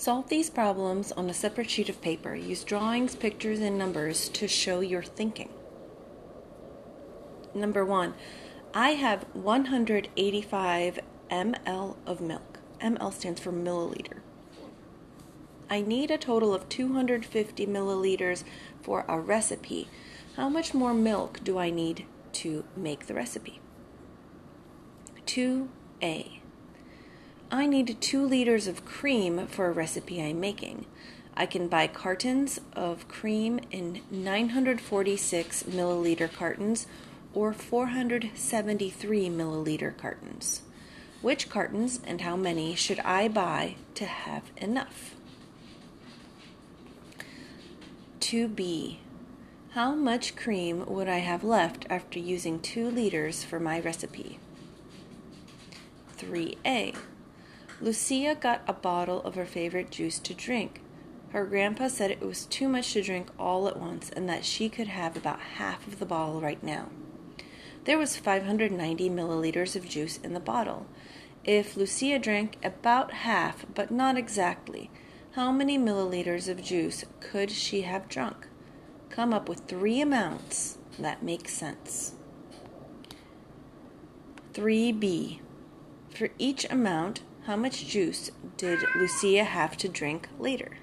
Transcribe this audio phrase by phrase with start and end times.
[0.00, 2.34] Solve these problems on a separate sheet of paper.
[2.34, 5.50] Use drawings, pictures, and numbers to show your thinking.
[7.54, 8.14] Number one,
[8.72, 11.00] I have 185
[11.30, 12.60] ml of milk.
[12.80, 14.20] ml stands for milliliter.
[15.68, 18.42] I need a total of 250 milliliters
[18.80, 19.86] for a recipe.
[20.36, 22.06] How much more milk do I need
[22.40, 23.60] to make the recipe?
[25.26, 26.39] 2a.
[27.52, 30.86] I need 2 liters of cream for a recipe I'm making.
[31.36, 36.86] I can buy cartons of cream in 946 milliliter cartons
[37.34, 40.62] or 473 milliliter cartons.
[41.22, 45.16] Which cartons and how many should I buy to have enough?
[48.20, 48.98] 2b.
[49.70, 54.38] How much cream would I have left after using 2 liters for my recipe?
[56.16, 56.94] 3a.
[57.82, 60.82] Lucia got a bottle of her favorite juice to drink.
[61.30, 64.68] Her grandpa said it was too much to drink all at once and that she
[64.68, 66.90] could have about half of the bottle right now.
[67.84, 70.86] There was 590 milliliters of juice in the bottle.
[71.42, 74.90] If Lucia drank about half, but not exactly,
[75.32, 78.46] how many milliliters of juice could she have drunk?
[79.08, 82.12] Come up with three amounts that make sense.
[84.52, 85.40] 3b.
[86.10, 90.78] For each amount, how much juice did Lucia have to drink later?